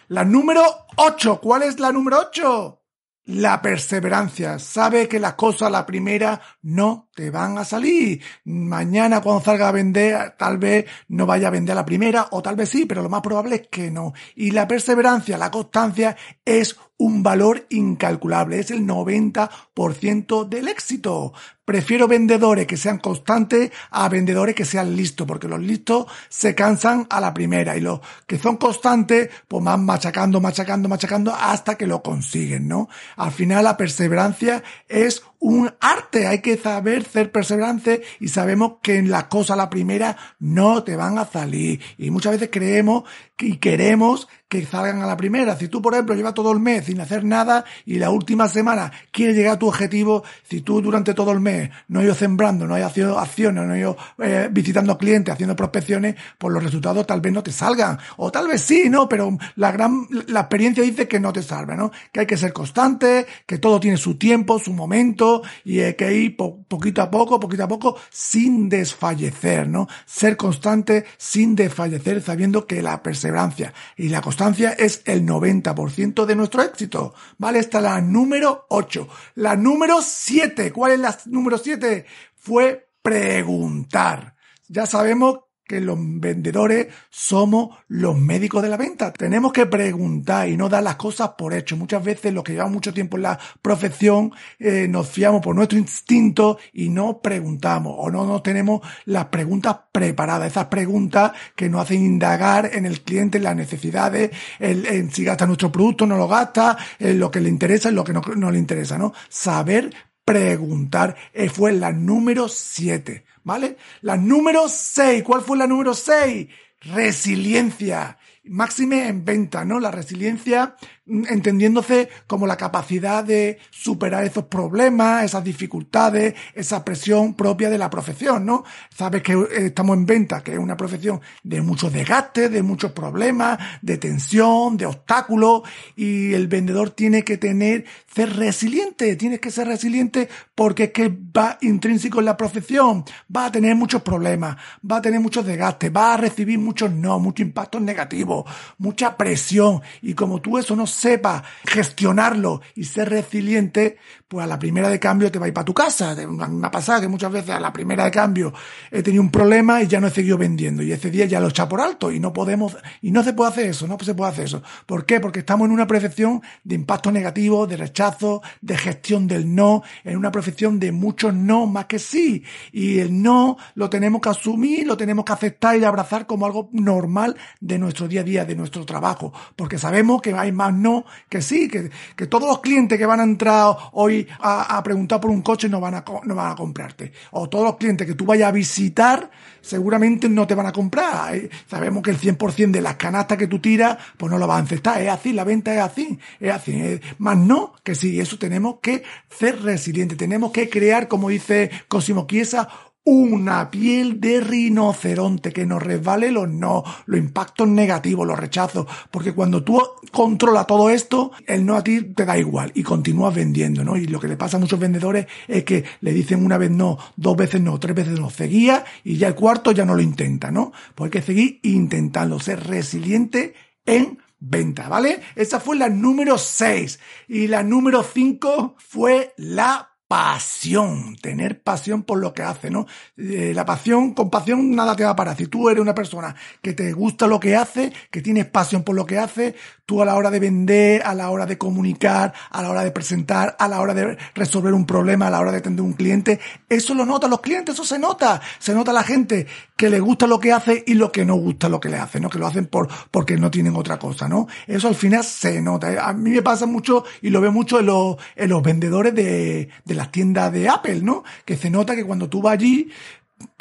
La 0.09 0.23
número 0.23 0.61
8. 0.95 1.39
¿Cuál 1.41 1.63
es 1.63 1.79
la 1.79 1.91
número 1.91 2.19
8? 2.19 2.81
La 3.25 3.61
perseverancia. 3.61 4.57
Sabe 4.57 5.09
que 5.09 5.19
las 5.19 5.33
cosas 5.33 5.69
la 5.69 5.85
primera 5.85 6.39
no 6.61 7.09
te 7.13 7.29
van 7.29 7.57
a 7.57 7.65
salir. 7.65 8.21
Mañana 8.45 9.19
cuando 9.21 9.43
salga 9.43 9.67
a 9.67 9.73
vender, 9.73 10.35
tal 10.37 10.57
vez 10.57 10.85
no 11.09 11.25
vaya 11.25 11.49
a 11.49 11.51
vender 11.51 11.73
a 11.73 11.81
la 11.81 11.85
primera, 11.85 12.27
o 12.31 12.41
tal 12.41 12.55
vez 12.55 12.69
sí, 12.69 12.85
pero 12.85 13.03
lo 13.03 13.09
más 13.09 13.21
probable 13.21 13.55
es 13.55 13.67
que 13.67 13.91
no. 13.91 14.13
Y 14.35 14.51
la 14.51 14.65
perseverancia, 14.65 15.37
la 15.37 15.51
constancia 15.51 16.15
es 16.45 16.77
un 16.97 17.21
valor 17.21 17.65
incalculable, 17.69 18.59
es 18.59 18.71
el 18.71 18.87
90% 18.87 20.47
del 20.47 20.69
éxito. 20.69 21.33
Prefiero 21.67 22.07
vendedores 22.07 22.65
que 22.65 22.77
sean 22.77 22.97
constantes 22.97 23.71
a 23.91 24.07
vendedores 24.07 24.55
que 24.55 24.63
sean 24.63 24.95
listos, 24.95 25.27
porque 25.27 25.49
los 25.49 25.59
listos 25.59 26.05
se 26.29 26.55
cansan 26.55 27.05
a 27.09 27.19
la 27.19 27.33
primera 27.33 27.75
y 27.75 27.81
los 27.81 27.99
que 28.25 28.39
son 28.39 28.55
constantes, 28.55 29.29
pues 29.49 29.65
van 29.65 29.83
machacando, 29.83 30.39
machacando, 30.39 30.87
machacando 30.87 31.35
hasta 31.35 31.75
que 31.75 31.85
lo 31.85 32.01
consiguen, 32.01 32.69
¿no? 32.69 32.87
Al 33.17 33.33
final 33.33 33.65
la 33.65 33.75
perseverancia 33.75 34.63
es 34.87 35.23
un 35.39 35.69
arte, 35.81 36.25
hay 36.25 36.39
que 36.39 36.55
saber 36.55 37.03
ser 37.03 37.33
perseverante 37.33 38.01
y 38.21 38.29
sabemos 38.29 38.75
que 38.81 38.95
en 38.95 39.11
las 39.11 39.25
cosas 39.25 39.57
la 39.57 39.69
primera 39.69 40.15
no 40.39 40.83
te 40.83 40.95
van 40.95 41.17
a 41.17 41.25
salir. 41.25 41.81
Y 41.97 42.11
muchas 42.11 42.31
veces 42.31 42.49
creemos 42.49 43.03
y 43.37 43.57
queremos 43.57 44.29
que 44.47 44.65
salgan 44.65 45.01
a 45.01 45.05
la 45.05 45.17
primera. 45.17 45.57
Si 45.57 45.67
tú, 45.67 45.81
por 45.81 45.93
ejemplo, 45.93 46.15
llevas 46.15 46.33
todo 46.33 46.51
el 46.51 46.59
mes 46.59 46.85
sin 46.85 47.01
hacer 47.01 47.23
nada 47.23 47.65
y 47.85 47.99
la 47.99 48.09
última 48.09 48.47
semana 48.47 48.91
quieres 49.11 49.35
llegar 49.35 49.55
a 49.55 49.59
tu 49.59 49.67
objetivo, 49.67 50.23
si 50.43 50.61
tú 50.61 50.81
durante 50.81 51.13
todo 51.13 51.31
el 51.31 51.39
mes 51.39 51.69
no 51.89 51.99
has 51.99 52.05
ido 52.05 52.15
sembrando, 52.15 52.65
no 52.65 52.75
has 52.75 52.83
haciendo 52.83 53.19
acciones, 53.19 53.65
no 53.65 53.73
has 53.73 53.79
ido 53.79 53.97
eh, 54.19 54.49
visitando 54.51 54.97
clientes, 54.97 55.33
haciendo 55.33 55.55
prospecciones, 55.55 56.15
pues 56.37 56.53
los 56.53 56.63
resultados 56.63 57.05
tal 57.05 57.19
vez 57.19 57.33
no 57.33 57.43
te 57.43 57.51
salgan. 57.51 57.99
O 58.15 58.31
tal 58.31 58.47
vez 58.47 58.61
sí, 58.61 58.89
¿no? 58.89 59.09
Pero 59.09 59.37
la 59.55 59.71
gran, 59.71 60.07
la 60.27 60.41
experiencia 60.41 60.83
dice 60.83 61.07
que 61.07 61.19
no 61.19 61.33
te 61.33 61.43
salve, 61.43 61.75
¿no? 61.75 61.91
Que 62.11 62.21
hay 62.21 62.25
que 62.25 62.37
ser 62.37 62.53
constante, 62.53 63.25
que 63.45 63.57
todo 63.57 63.79
tiene 63.79 63.97
su 63.97 64.17
tiempo, 64.17 64.59
su 64.59 64.73
momento, 64.73 65.41
y 65.65 65.81
hay 65.81 65.95
que 65.95 66.13
ir 66.13 66.37
poquito 66.37 67.01
a 67.01 67.11
poco, 67.11 67.39
poquito 67.39 67.65
a 67.65 67.67
poco, 67.67 67.97
sin 68.09 68.69
desfallecer, 68.69 69.67
¿no? 69.67 69.87
Ser 70.05 70.37
constante 70.37 71.05
sin 71.17 71.55
desfallecer, 71.55 72.21
sabiendo 72.21 72.65
que 72.65 72.81
la 72.81 73.03
perseverancia 73.03 73.73
y 73.97 74.09
la 74.09 74.21
constancia 74.21 74.36
es 74.77 75.01
el 75.05 75.25
90% 75.25 76.25
de 76.25 76.35
nuestro 76.35 76.61
éxito. 76.61 77.13
¿Vale? 77.37 77.59
Esta 77.59 77.77
es 77.79 77.83
la 77.83 78.01
número 78.01 78.65
8. 78.69 79.07
La 79.35 79.55
número 79.55 80.01
7. 80.01 80.71
¿Cuál 80.71 80.93
es 80.93 80.99
la 80.99 81.17
número 81.25 81.57
7? 81.57 82.05
Fue 82.35 82.89
preguntar. 83.01 84.35
Ya 84.67 84.85
sabemos 84.85 85.39
que 85.67 85.81
los 85.81 85.97
vendedores 85.99 86.87
somos 87.09 87.77
los 87.87 88.17
médicos 88.17 88.63
de 88.63 88.69
la 88.69 88.77
venta. 88.77 89.11
Tenemos 89.11 89.51
que 89.51 89.65
preguntar 89.65 90.47
y 90.47 90.55
no 90.55 90.69
dar 90.69 90.81
las 90.81 90.95
cosas 90.95 91.31
por 91.37 91.53
hecho. 91.53 91.75
Muchas 91.75 92.03
veces 92.03 92.33
los 92.33 92.43
que 92.43 92.53
llevamos 92.53 92.73
mucho 92.73 92.93
tiempo 92.93 93.17
en 93.17 93.23
la 93.23 93.39
profesión 93.61 94.31
eh, 94.59 94.87
nos 94.89 95.09
fiamos 95.09 95.41
por 95.41 95.55
nuestro 95.55 95.77
instinto 95.77 96.57
y 96.73 96.89
no 96.89 97.21
preguntamos 97.21 97.93
o 97.97 98.09
no 98.09 98.25
nos 98.25 98.43
tenemos 98.43 98.81
las 99.05 99.25
preguntas 99.25 99.77
preparadas. 99.91 100.51
Esas 100.51 100.67
preguntas 100.67 101.33
que 101.55 101.69
nos 101.69 101.81
hacen 101.81 102.03
indagar 102.03 102.69
en 102.73 102.85
el 102.85 103.01
cliente, 103.01 103.37
en 103.37 103.43
las 103.43 103.55
necesidades, 103.55 104.31
en, 104.59 105.11
si 105.11 105.23
gasta 105.23 105.45
nuestro 105.45 105.71
producto, 105.71 106.05
no 106.05 106.17
lo 106.17 106.27
gasta, 106.27 106.77
en 106.99 107.19
lo 107.19 107.29
que 107.29 107.41
le 107.41 107.49
interesa, 107.49 107.89
en 107.89 107.95
lo 107.95 108.03
que 108.03 108.13
no, 108.13 108.51
le 108.51 108.57
interesa, 108.57 108.97
¿no? 108.97 109.13
Saber 109.27 109.93
preguntar 110.23 111.15
eh, 111.33 111.49
fue 111.49 111.73
la 111.73 111.91
número 111.91 112.47
7. 112.47 113.26
¿Vale? 113.47 113.77
La 114.01 114.17
número 114.17 114.67
6, 114.67 115.23
¿cuál 115.23 115.41
fue 115.41 115.57
la 115.57 115.65
número 115.65 115.93
6? 115.93 116.47
Resiliencia. 116.81 118.17
Máxime 118.43 119.07
en 119.07 119.23
venta, 119.23 119.63
¿no? 119.63 119.79
La 119.79 119.89
resiliencia 119.89 120.75
entendiéndose 121.07 122.09
como 122.27 122.47
la 122.47 122.57
capacidad 122.57 123.23
de 123.23 123.59
superar 123.69 124.23
esos 124.23 124.45
problemas, 124.45 125.23
esas 125.23 125.43
dificultades, 125.43 126.35
esa 126.53 126.83
presión 126.83 127.33
propia 127.33 127.69
de 127.69 127.77
la 127.77 127.89
profesión, 127.89 128.45
¿no? 128.45 128.63
Sabes 128.95 129.21
que 129.21 129.33
eh, 129.33 129.67
estamos 129.67 129.97
en 129.97 130.05
venta, 130.05 130.43
que 130.43 130.53
es 130.53 130.59
una 130.59 130.75
profesión 130.77 131.21
de 131.43 131.61
muchos 131.61 131.93
desgastes, 131.93 132.51
de 132.51 132.61
muchos 132.63 132.91
problemas, 132.91 133.57
de 133.81 133.97
tensión, 133.97 134.77
de 134.77 134.85
obstáculos, 134.85 135.61
y 135.95 136.33
el 136.33 136.47
vendedor 136.47 136.91
tiene 136.91 137.23
que 137.23 137.37
tener, 137.37 137.85
ser 138.13 138.35
resiliente, 138.35 139.15
tienes 139.15 139.39
que 139.39 139.51
ser 139.51 139.67
resiliente 139.67 140.27
porque 140.55 140.85
es 140.85 140.91
que 140.91 141.09
va 141.09 141.57
intrínseco 141.61 142.19
en 142.19 142.25
la 142.25 142.37
profesión, 142.37 143.05
va 143.33 143.45
a 143.45 143.51
tener 143.51 143.75
muchos 143.75 144.01
problemas, 144.01 144.57
va 144.89 144.97
a 144.97 145.01
tener 145.01 145.19
muchos 145.19 145.45
desgastes, 145.45 145.91
va 145.95 146.13
a 146.13 146.17
recibir 146.17 146.59
muchos 146.59 146.91
no, 146.91 147.19
muchos 147.19 147.45
impactos 147.45 147.81
negativos, 147.81 148.45
mucha 148.77 149.15
presión, 149.15 149.81
y 150.01 150.13
como 150.13 150.41
tú 150.41 150.57
eso 150.57 150.75
no 150.75 150.87
sepas 150.97 151.43
gestionarlo 151.65 152.61
y 152.75 152.83
ser 152.83 153.09
resiliente, 153.09 153.97
pues 154.27 154.43
a 154.43 154.47
la 154.47 154.59
primera 154.59 154.89
de 154.89 154.99
cambio 154.99 155.31
te 155.31 155.39
va 155.39 155.45
a 155.45 155.47
ir 155.47 155.53
para 155.53 155.65
tu 155.65 155.73
casa. 155.73 156.15
Me 156.15 156.67
ha 156.67 156.71
pasado 156.71 157.01
que 157.01 157.07
muchas 157.07 157.31
veces 157.31 157.51
a 157.51 157.59
la 157.59 157.71
primera 157.71 158.05
de 158.05 158.11
cambio 158.11 158.53
he 158.91 159.03
tenido 159.03 159.21
un 159.21 159.31
problema 159.31 159.81
y 159.81 159.87
ya 159.87 159.99
no 159.99 160.07
he 160.07 160.11
seguido 160.11 160.37
vendiendo 160.37 160.83
y 160.83 160.91
ese 160.91 161.11
día 161.11 161.25
ya 161.25 161.39
lo 161.39 161.47
echa 161.47 161.69
por 161.69 161.81
alto 161.81 162.11
y 162.11 162.19
no 162.19 162.33
podemos, 162.33 162.75
y 163.01 163.11
no 163.11 163.23
se 163.23 163.33
puede 163.33 163.51
hacer 163.51 163.65
eso, 163.67 163.87
no 163.87 163.97
se 163.99 164.15
puede 164.15 164.31
hacer 164.31 164.45
eso. 164.45 164.63
¿Por 164.85 165.05
qué? 165.05 165.19
Porque 165.19 165.39
estamos 165.39 165.67
en 165.67 165.71
una 165.71 165.87
percepción 165.87 166.41
de 166.63 166.75
impacto 166.75 167.11
negativo, 167.11 167.67
de 167.67 167.77
rechazo, 167.77 168.41
de 168.61 168.77
gestión 168.77 169.27
del 169.27 169.53
no, 169.53 169.83
en 170.03 170.17
una 170.17 170.31
profesión 170.31 170.79
de 170.79 170.91
muchos 170.91 171.33
no 171.33 171.67
más 171.67 171.85
que 171.85 171.99
sí. 171.99 172.43
Y 172.71 172.99
el 172.99 173.21
no 173.21 173.57
lo 173.75 173.89
tenemos 173.89 174.21
que 174.21 174.29
asumir, 174.29 174.87
lo 174.87 174.97
tenemos 174.97 175.25
que 175.25 175.33
aceptar 175.33 175.77
y 175.77 175.83
abrazar 175.83 176.25
como 176.25 176.45
algo 176.45 176.69
normal 176.71 177.35
de 177.59 177.77
nuestro 177.77 178.07
día 178.07 178.21
a 178.21 178.23
día, 178.23 178.45
de 178.45 178.55
nuestro 178.55 178.85
trabajo. 178.85 179.33
Porque 179.55 179.77
sabemos 179.77 180.21
que 180.21 180.33
hay 180.33 180.51
más 180.51 180.73
no 180.73 180.86
que 181.29 181.41
sí, 181.41 181.67
que, 181.67 181.89
que 182.15 182.27
todos 182.27 182.47
los 182.47 182.59
clientes 182.59 182.97
que 182.97 183.05
van 183.05 183.19
a 183.19 183.23
entrar 183.23 183.75
hoy 183.93 184.27
a, 184.39 184.81
preguntar 184.83 185.19
por 185.19 185.31
un 185.31 185.41
coche 185.41 185.69
no 185.69 185.79
van 185.79 185.95
a, 185.95 186.05
no 186.23 186.35
van 186.35 186.51
a 186.51 186.55
comprarte. 186.55 187.11
O 187.31 187.49
todos 187.49 187.65
los 187.65 187.77
clientes 187.77 188.07
que 188.07 188.13
tú 188.13 188.25
vayas 188.25 188.49
a 188.49 188.51
visitar 188.51 189.29
seguramente 189.61 190.29
no 190.29 190.47
te 190.47 190.55
van 190.55 190.65
a 190.65 190.71
comprar. 190.71 191.35
Eh, 191.35 191.49
sabemos 191.69 192.01
que 192.01 192.11
el 192.11 192.19
100% 192.19 192.71
de 192.71 192.81
las 192.81 192.95
canastas 192.95 193.37
que 193.37 193.47
tú 193.47 193.59
tiras, 193.59 193.97
pues 194.17 194.31
no 194.31 194.37
lo 194.37 194.47
vas 194.47 194.61
a 194.61 194.63
aceptar. 194.63 195.01
Es 195.01 195.09
así, 195.09 195.33
la 195.33 195.43
venta 195.43 195.73
es 195.73 195.81
así, 195.81 196.17
es 196.39 196.51
así. 196.51 196.99
Más 197.17 197.37
no 197.37 197.73
que 197.83 197.95
sí, 197.95 198.19
eso 198.19 198.37
tenemos 198.37 198.77
que 198.81 199.03
ser 199.29 199.61
resilientes. 199.61 200.17
Tenemos 200.17 200.51
que 200.51 200.69
crear, 200.69 201.07
como 201.07 201.29
dice 201.29 201.69
Cosimo 201.87 202.25
Chiesa, 202.27 202.69
una 203.09 203.71
piel 203.71 204.19
de 204.19 204.41
rinoceronte 204.41 205.53
que 205.53 205.65
nos 205.65 205.81
resbale 205.81 206.29
los 206.29 206.49
no, 206.49 206.83
los 207.05 207.17
impactos 207.17 207.65
negativos, 207.65 208.27
los 208.27 208.37
rechazos, 208.37 208.85
porque 209.09 209.31
cuando 209.31 209.63
tú 209.63 209.81
controlas 210.11 210.67
todo 210.67 210.89
esto, 210.89 211.31
el 211.45 211.65
no 211.65 211.77
a 211.77 211.83
ti 211.85 212.01
te 212.01 212.25
da 212.25 212.37
igual 212.37 212.73
y 212.75 212.83
continúas 212.83 213.33
vendiendo, 213.33 213.85
¿no? 213.85 213.95
Y 213.95 214.07
lo 214.07 214.19
que 214.19 214.27
le 214.27 214.35
pasa 214.35 214.57
a 214.57 214.59
muchos 214.59 214.77
vendedores 214.77 215.25
es 215.47 215.63
que 215.63 215.85
le 216.01 216.11
dicen 216.11 216.43
una 216.43 216.57
vez 216.57 216.69
no, 216.69 216.97
dos 217.15 217.37
veces 217.37 217.61
no, 217.61 217.79
tres 217.79 217.95
veces 217.95 218.19
no, 218.19 218.29
seguía 218.29 218.83
y 219.05 219.15
ya 219.15 219.29
el 219.29 219.35
cuarto 219.35 219.71
ya 219.71 219.85
no 219.85 219.95
lo 219.95 220.01
intenta, 220.01 220.51
¿no? 220.51 220.73
Pues 220.93 221.07
hay 221.07 221.11
que 221.11 221.25
seguir 221.25 221.59
intentando 221.63 222.41
ser 222.41 222.67
resiliente 222.67 223.53
en 223.85 224.17
venta, 224.37 224.89
¿vale? 224.89 225.21
Esa 225.37 225.61
fue 225.61 225.77
la 225.77 225.87
número 225.87 226.37
6 226.37 226.99
y 227.29 227.47
la 227.47 227.63
número 227.63 228.03
5 228.03 228.75
fue 228.77 229.33
la 229.37 229.96
pasión, 230.07 231.17
tener 231.17 231.61
pasión 231.61 232.03
por 232.03 232.19
lo 232.19 232.33
que 232.33 232.41
hace, 232.41 232.69
¿no? 232.69 232.85
Eh, 233.17 233.51
la 233.53 233.65
pasión, 233.65 234.13
con 234.13 234.29
pasión 234.29 234.71
nada 234.71 234.95
te 234.95 235.03
va 235.03 235.11
a 235.11 235.15
parar. 235.15 235.35
Si 235.35 235.47
tú 235.47 235.69
eres 235.69 235.81
una 235.81 235.93
persona 235.93 236.33
que 236.61 236.73
te 236.73 236.93
gusta 236.93 237.27
lo 237.27 237.39
que 237.39 237.55
hace, 237.55 237.91
que 238.09 238.21
tienes 238.21 238.45
pasión 238.45 238.83
por 238.83 238.95
lo 238.95 239.05
que 239.05 239.17
hace, 239.17 239.55
tú 239.85 240.01
a 240.01 240.05
la 240.05 240.15
hora 240.15 240.31
de 240.31 240.39
vender, 240.39 241.01
a 241.03 241.13
la 241.13 241.29
hora 241.29 241.45
de 241.45 241.57
comunicar, 241.57 242.33
a 242.51 242.61
la 242.61 242.69
hora 242.69 242.83
de 242.83 242.91
presentar, 242.91 243.55
a 243.59 243.67
la 243.67 243.81
hora 243.81 243.93
de 243.93 244.17
resolver 244.33 244.73
un 244.73 244.85
problema, 244.85 245.27
a 245.27 245.29
la 245.29 245.41
hora 245.41 245.51
de 245.51 245.57
atender 245.57 245.83
un 245.83 245.93
cliente, 245.93 246.39
eso 246.69 246.93
lo 246.93 247.05
notan 247.05 247.29
los 247.29 247.41
clientes, 247.41 247.75
eso 247.75 247.83
se 247.83 247.99
nota. 247.99 248.41
Se 248.59 248.73
nota 248.73 248.93
la 248.93 249.03
gente 249.03 249.45
que 249.75 249.89
le 249.89 249.99
gusta 249.99 250.25
lo 250.25 250.39
que 250.39 250.53
hace 250.53 250.83
y 250.87 250.93
lo 250.93 251.11
que 251.11 251.25
no 251.25 251.35
gusta 251.35 251.67
lo 251.67 251.81
que 251.81 251.89
le 251.89 251.97
hace, 251.97 252.19
¿no? 252.19 252.29
Que 252.29 252.39
lo 252.39 252.47
hacen 252.47 252.65
por, 252.67 252.87
porque 253.11 253.35
no 253.37 253.51
tienen 253.51 253.75
otra 253.75 253.99
cosa, 253.99 254.27
¿no? 254.29 254.47
Eso 254.67 254.87
al 254.87 254.95
final 254.95 255.23
se 255.23 255.61
nota. 255.61 256.07
A 256.07 256.13
mí 256.13 256.31
me 256.31 256.41
pasa 256.41 256.65
mucho 256.65 257.03
y 257.21 257.29
lo 257.29 257.41
veo 257.41 257.51
mucho 257.51 257.79
en 257.79 257.87
los, 257.87 258.15
en 258.35 258.49
los 258.49 258.63
vendedores 258.63 259.13
de, 259.13 259.69
de 259.83 259.96
las 259.97 260.11
tiendas 260.11 260.51
de 260.53 260.69
Apple, 260.69 261.01
¿no? 261.01 261.23
Que 261.43 261.57
se 261.57 261.69
nota 261.69 261.95
que 261.95 262.05
cuando 262.05 262.29
tú 262.29 262.41
vas 262.41 262.53
allí, 262.53 262.89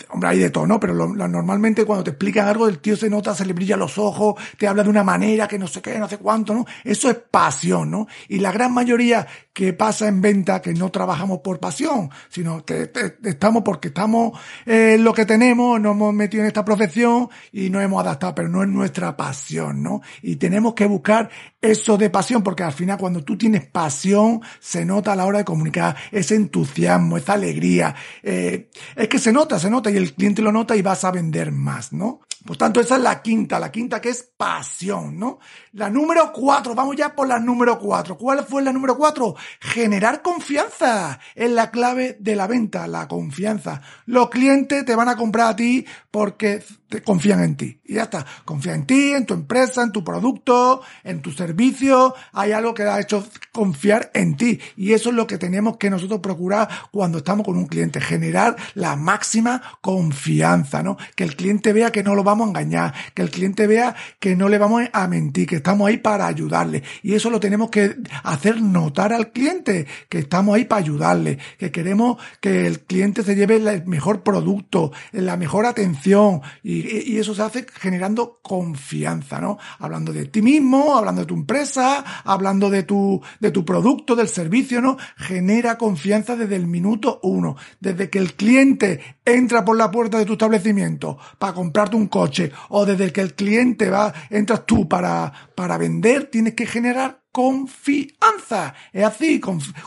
Hombre, 0.08 0.30
hay 0.30 0.38
de 0.38 0.50
todo, 0.50 0.66
¿no? 0.66 0.80
Pero 0.80 0.94
normalmente 0.94 1.84
cuando 1.84 2.04
te 2.04 2.10
explican 2.10 2.48
algo, 2.48 2.66
el 2.68 2.78
tío 2.78 2.96
se 2.96 3.10
nota, 3.10 3.34
se 3.34 3.44
le 3.44 3.52
brilla 3.52 3.76
los 3.76 3.98
ojos, 3.98 4.34
te 4.56 4.66
habla 4.66 4.82
de 4.82 4.88
una 4.88 5.02
manera 5.02 5.46
que 5.46 5.58
no 5.58 5.66
sé 5.66 5.82
qué, 5.82 5.98
no 5.98 6.08
sé 6.08 6.18
cuánto, 6.18 6.54
¿no? 6.54 6.64
Eso 6.84 7.10
es 7.10 7.16
pasión, 7.16 7.90
¿no? 7.90 8.06
Y 8.28 8.38
la 8.38 8.52
gran 8.52 8.72
mayoría 8.72 9.26
que 9.56 9.72
pasa 9.72 10.06
en 10.06 10.20
venta, 10.20 10.60
que 10.60 10.74
no 10.74 10.90
trabajamos 10.90 11.38
por 11.38 11.58
pasión, 11.58 12.10
sino 12.28 12.62
que 12.62 12.92
estamos 13.24 13.62
porque 13.62 13.88
estamos 13.88 14.38
en 14.66 15.02
lo 15.02 15.14
que 15.14 15.24
tenemos, 15.24 15.80
nos 15.80 15.94
hemos 15.94 16.12
metido 16.12 16.42
en 16.42 16.48
esta 16.48 16.62
profesión 16.62 17.30
y 17.52 17.70
nos 17.70 17.82
hemos 17.82 18.02
adaptado, 18.02 18.34
pero 18.34 18.50
no 18.50 18.62
es 18.62 18.68
nuestra 18.68 19.16
pasión, 19.16 19.82
¿no? 19.82 20.02
Y 20.20 20.36
tenemos 20.36 20.74
que 20.74 20.84
buscar 20.84 21.30
eso 21.58 21.96
de 21.96 22.10
pasión, 22.10 22.42
porque 22.42 22.64
al 22.64 22.74
final 22.74 22.98
cuando 22.98 23.24
tú 23.24 23.38
tienes 23.38 23.64
pasión, 23.64 24.42
se 24.60 24.84
nota 24.84 25.14
a 25.14 25.16
la 25.16 25.24
hora 25.24 25.38
de 25.38 25.46
comunicar, 25.46 25.96
ese 26.12 26.34
entusiasmo, 26.34 27.16
esa 27.16 27.32
alegría, 27.32 27.94
eh, 28.22 28.68
es 28.94 29.08
que 29.08 29.18
se 29.18 29.32
nota, 29.32 29.58
se 29.58 29.70
nota 29.70 29.90
y 29.90 29.96
el 29.96 30.12
cliente 30.12 30.42
lo 30.42 30.52
nota 30.52 30.76
y 30.76 30.82
vas 30.82 31.02
a 31.04 31.10
vender 31.10 31.50
más, 31.50 31.94
¿no? 31.94 32.20
Por 32.46 32.56
tanto, 32.56 32.80
esa 32.80 32.96
es 32.96 33.02
la 33.02 33.20
quinta, 33.20 33.58
la 33.58 33.72
quinta 33.72 34.00
que 34.00 34.10
es 34.10 34.22
pasión, 34.36 35.18
¿no? 35.18 35.40
La 35.72 35.90
número 35.90 36.32
cuatro, 36.32 36.74
vamos 36.74 36.94
ya 36.96 37.14
por 37.14 37.26
la 37.26 37.40
número 37.40 37.78
cuatro. 37.78 38.16
¿Cuál 38.16 38.44
fue 38.44 38.62
la 38.62 38.72
número 38.72 38.96
cuatro? 38.96 39.34
Generar 39.60 40.22
confianza 40.22 41.18
es 41.34 41.50
la 41.50 41.70
clave 41.70 42.16
de 42.20 42.36
la 42.36 42.46
venta, 42.46 42.86
la 42.86 43.08
confianza. 43.08 43.82
Los 44.06 44.30
clientes 44.30 44.84
te 44.84 44.94
van 44.94 45.08
a 45.08 45.16
comprar 45.16 45.48
a 45.48 45.56
ti 45.56 45.84
porque 46.10 46.62
te 46.88 47.02
confían 47.02 47.42
en 47.42 47.56
ti. 47.56 47.80
Y 47.84 47.94
ya 47.94 48.04
está. 48.04 48.24
Confían 48.44 48.76
en 48.76 48.86
ti, 48.86 49.12
en 49.12 49.26
tu 49.26 49.34
empresa, 49.34 49.82
en 49.82 49.92
tu 49.92 50.04
producto, 50.04 50.82
en 51.04 51.20
tu 51.20 51.32
servicio. 51.32 52.14
Hay 52.32 52.52
algo 52.52 52.74
que 52.74 52.84
ha 52.84 53.00
hecho 53.00 53.26
confiar 53.52 54.10
en 54.14 54.36
ti. 54.36 54.60
Y 54.76 54.92
eso 54.92 55.10
es 55.10 55.16
lo 55.16 55.26
que 55.26 55.38
tenemos 55.38 55.76
que 55.78 55.90
nosotros 55.90 56.20
procurar 56.20 56.68
cuando 56.92 57.18
estamos 57.18 57.44
con 57.44 57.56
un 57.56 57.66
cliente. 57.66 58.00
Generar 58.00 58.56
la 58.74 58.96
máxima 58.96 59.62
confianza, 59.80 60.82
¿no? 60.82 60.96
Que 61.14 61.24
el 61.24 61.36
cliente 61.36 61.72
vea 61.72 61.90
que 61.90 62.02
no 62.02 62.14
lo 62.14 62.22
vamos 62.22 62.46
a 62.46 62.50
engañar. 62.50 62.94
Que 63.14 63.22
el 63.22 63.30
cliente 63.30 63.66
vea 63.66 63.94
que 64.20 64.36
no 64.36 64.48
le 64.48 64.58
vamos 64.58 64.84
a 64.92 65.08
mentir. 65.08 65.48
Que 65.48 65.56
estamos 65.56 65.88
ahí 65.88 65.98
para 65.98 66.26
ayudarle. 66.26 66.82
Y 67.02 67.14
eso 67.14 67.30
lo 67.30 67.40
tenemos 67.40 67.70
que 67.70 67.96
hacer 68.22 68.60
notar 68.62 69.12
al 69.12 69.32
cliente. 69.32 69.86
Que 70.08 70.18
estamos 70.18 70.54
ahí 70.54 70.64
para 70.64 70.82
ayudarle. 70.82 71.38
Que 71.58 71.72
queremos 71.72 72.18
que 72.40 72.66
el 72.66 72.80
cliente 72.80 73.22
se 73.22 73.34
lleve 73.34 73.56
el 73.56 73.86
mejor 73.86 74.22
producto, 74.22 74.92
la 75.12 75.36
mejor 75.36 75.66
atención. 75.66 76.42
Y 76.62 76.75
y, 76.84 77.18
eso 77.18 77.34
se 77.34 77.42
hace 77.42 77.66
generando 77.80 78.40
confianza, 78.42 79.40
¿no? 79.40 79.58
Hablando 79.78 80.12
de 80.12 80.26
ti 80.26 80.42
mismo, 80.42 80.96
hablando 80.96 81.22
de 81.22 81.26
tu 81.26 81.34
empresa, 81.34 82.04
hablando 82.24 82.70
de 82.70 82.82
tu, 82.82 83.20
de 83.40 83.50
tu 83.50 83.64
producto, 83.64 84.16
del 84.16 84.28
servicio, 84.28 84.80
¿no? 84.80 84.96
Genera 85.16 85.78
confianza 85.78 86.36
desde 86.36 86.56
el 86.56 86.66
minuto 86.66 87.20
uno. 87.22 87.56
Desde 87.80 88.10
que 88.10 88.18
el 88.18 88.34
cliente 88.34 89.00
entra 89.24 89.64
por 89.64 89.76
la 89.76 89.90
puerta 89.90 90.18
de 90.18 90.24
tu 90.24 90.32
establecimiento 90.32 91.18
para 91.38 91.54
comprarte 91.54 91.96
un 91.96 92.08
coche 92.08 92.52
o 92.68 92.84
desde 92.84 93.12
que 93.12 93.20
el 93.20 93.34
cliente 93.34 93.90
va, 93.90 94.12
entras 94.30 94.66
tú 94.66 94.88
para, 94.88 95.32
para 95.54 95.78
vender, 95.78 96.30
tienes 96.30 96.54
que 96.54 96.66
generar 96.66 97.22
confianza. 97.36 98.74
Es 98.92 99.04
así, 99.04 99.40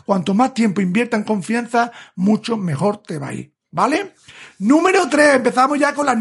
cuanto 0.05 0.35
más 0.35 0.53
tiempo 0.53 0.81
invierta 0.81 1.17
en 1.17 1.23
confianza, 1.23 1.91
mucho 2.15 2.57
mejor 2.57 2.97
te 2.97 3.17
va 3.17 3.29
a 3.29 3.33
ir. 3.33 3.55
¿Vale? 3.71 4.13
Número 4.59 5.07
3, 5.09 5.35
empezamos 5.35 5.79
ya 5.79 5.93
con 5.93 6.05
las, 6.05 6.17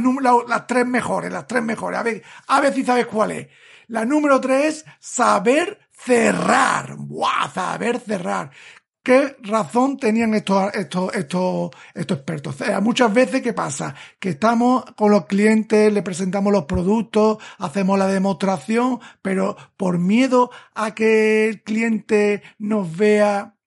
las 0.49 0.66
tres 0.66 0.87
mejores, 0.87 1.33
las 1.33 1.47
tres 1.47 1.62
mejores. 1.62 1.99
A 1.99 2.02
ver, 2.04 2.23
a 2.47 2.61
ver 2.61 2.73
si 2.73 2.85
sabes 2.85 3.07
cuál 3.07 3.33
es. 3.33 3.49
La 3.88 4.04
número 4.04 4.40
3 4.40 4.64
es 4.64 4.85
saber 5.00 5.78
cerrar. 5.90 6.95
¡Buah! 6.97 7.50
Saber 7.52 7.99
cerrar. 7.99 8.50
¿Qué 9.02 9.37
razón 9.42 9.97
tenían 9.97 10.35
estos, 10.35 10.73
estos, 10.75 11.14
estos, 11.14 11.71
estos 11.95 12.18
expertos? 12.18 12.57
muchas 12.83 13.12
veces, 13.12 13.42
¿qué 13.42 13.54
pasa? 13.54 13.95
Que 14.21 14.28
estamos 14.28 14.85
con 14.97 15.11
los 15.11 15.26
clientes, 15.26 15.92
le 15.92 16.02
presentamos 16.02 16.52
los 16.52 16.64
productos, 16.64 17.38
hacemos 17.59 17.99
la 17.99 18.07
demostración, 18.07 19.00
pero 19.23 19.57
por 19.76 19.99
miedo 19.99 20.50
a 20.75 20.95
que 20.95 21.49
el 21.49 21.62
cliente 21.62 22.42
nos 22.59 22.95
vea 22.95 23.58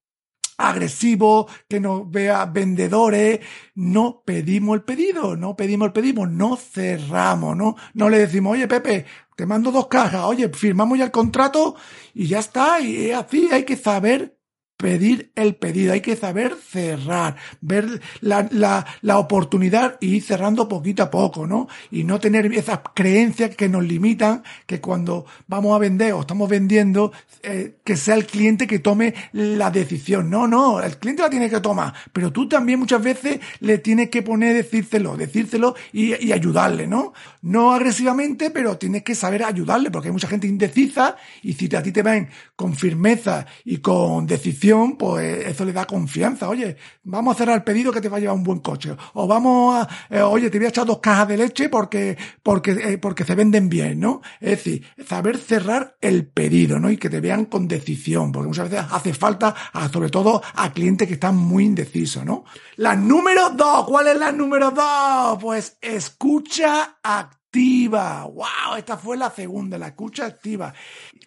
agresivo, 0.70 1.48
que 1.68 1.80
nos 1.80 2.10
vea 2.10 2.46
vendedores, 2.46 3.40
no 3.76 4.24
pedimos 4.26 4.76
el 4.76 4.84
pedido, 4.84 5.36
no 5.36 5.56
pedimos 5.56 5.88
el 5.88 5.94
pedido, 5.94 6.26
no 6.26 6.56
cerramos, 6.56 7.56
no, 7.58 7.76
no 7.94 8.10
le 8.10 8.20
decimos, 8.20 8.54
oye 8.54 8.68
Pepe, 8.68 9.06
te 9.36 9.46
mando 9.46 9.72
dos 9.72 9.88
cajas, 9.88 10.24
oye, 10.26 10.50
firmamos 10.50 10.98
ya 10.98 11.06
el 11.06 11.12
contrato 11.12 11.76
y 12.14 12.28
ya 12.28 12.40
está, 12.40 12.80
y 12.80 13.12
así 13.12 13.50
hay 13.52 13.64
que 13.64 13.76
saber 13.76 14.38
pedir 14.82 15.32
el 15.36 15.54
pedido, 15.56 15.94
hay 15.94 16.02
que 16.02 16.16
saber 16.16 16.56
cerrar, 16.56 17.36
ver 17.62 18.02
la, 18.20 18.48
la, 18.50 18.88
la, 19.02 19.20
oportunidad 19.20 19.98
y 20.02 20.16
ir 20.16 20.24
cerrando 20.24 20.68
poquito 20.68 21.04
a 21.04 21.12
poco, 21.12 21.46
¿no? 21.46 21.68
Y 21.92 22.04
no 22.04 22.20
tener 22.20 22.48
esas 22.48 22.80
creencias 22.96 23.56
que 23.56 23.70
nos 23.70 23.84
limitan, 23.84 24.42
que 24.66 24.82
cuando 24.82 25.28
vamos 25.48 25.76
a 25.76 25.78
vender 25.78 26.14
o 26.14 26.22
estamos 26.22 26.50
vendiendo, 26.50 27.12
eh, 27.44 27.76
que 27.84 27.96
sea 27.96 28.16
el 28.16 28.26
cliente 28.26 28.66
que 28.66 28.80
tome 28.80 29.14
la 29.34 29.70
decisión. 29.70 30.32
No, 30.32 30.48
no, 30.48 30.82
el 30.82 30.98
cliente 30.98 31.22
la 31.22 31.30
tiene 31.30 31.50
que 31.50 31.60
tomar, 31.60 31.94
pero 32.12 32.32
tú 32.32 32.50
también 32.50 32.80
muchas 32.80 33.04
veces 33.04 33.40
le 33.60 33.78
tienes 33.78 34.10
que 34.10 34.24
poner, 34.24 34.56
decírselo, 34.56 35.16
decírselo 35.16 35.76
y, 35.94 36.16
y 36.26 36.32
ayudarle, 36.32 36.88
¿no? 36.88 37.14
No 37.44 37.72
agresivamente, 37.72 38.50
pero 38.50 38.80
tienes 38.80 39.04
que 39.04 39.14
saber 39.14 39.44
ayudarle, 39.44 39.92
porque 39.92 40.08
hay 40.08 40.14
mucha 40.14 40.28
gente 40.28 40.48
indecisa 40.48 41.18
y 41.44 41.54
si 41.54 41.74
a 41.76 41.84
ti 41.84 41.92
te 41.92 42.02
ven 42.02 42.30
con 42.56 42.74
firmeza 42.74 43.46
y 43.64 43.78
con 43.78 44.26
decisión, 44.26 44.71
pues 44.98 45.48
eso 45.48 45.66
le 45.66 45.74
da 45.74 45.86
confianza. 45.86 46.50
Oye, 46.50 46.78
vamos 47.04 47.36
a 47.36 47.38
cerrar 47.38 47.56
el 47.56 47.64
pedido 47.64 47.92
que 47.92 48.02
te 48.02 48.10
va 48.10 48.18
a 48.18 48.20
llevar 48.20 48.36
un 48.36 48.44
buen 48.44 48.60
coche. 48.60 48.96
O 49.14 49.28
vamos 49.28 49.76
a, 49.76 49.88
eh, 50.10 50.22
oye, 50.22 50.50
te 50.50 50.58
voy 50.58 50.66
a 50.66 50.70
echar 50.70 50.86
dos 50.86 51.00
cajas 51.00 51.28
de 51.28 51.38
leche 51.38 51.70
porque, 51.70 52.18
porque, 52.44 52.72
eh, 52.72 52.98
porque 52.98 53.24
se 53.24 53.36
venden 53.36 53.70
bien, 53.70 54.00
¿no? 54.00 54.22
Es 54.40 54.52
decir, 54.52 54.86
saber 55.06 55.38
cerrar 55.38 55.98
el 56.02 56.28
pedido, 56.28 56.80
¿no? 56.80 56.90
Y 56.90 56.98
que 56.98 57.10
te 57.10 57.20
vean 57.20 57.46
con 57.46 57.68
decisión, 57.68 58.32
porque 58.32 58.48
muchas 58.48 58.70
veces 58.70 58.86
hace 58.92 59.14
falta, 59.14 59.56
sobre 59.92 60.10
todo 60.10 60.42
a 60.56 60.72
clientes 60.72 61.08
que 61.08 61.16
están 61.16 61.36
muy 61.36 61.66
indecisos, 61.66 62.26
¿no? 62.26 62.46
La 62.78 62.96
número 62.96 63.50
dos, 63.52 63.86
¿cuál 63.88 64.08
es 64.08 64.18
la 64.18 64.32
número 64.32 64.72
dos? 64.72 65.38
Pues 65.42 65.78
escucha 65.82 66.98
activa. 67.04 67.41
¡Wow! 67.54 68.76
Esta 68.78 68.98
fue 68.98 69.18
la 69.18 69.30
segunda, 69.30 69.78
la 69.78 69.88
escucha 69.88 70.26
activa. 70.26 70.74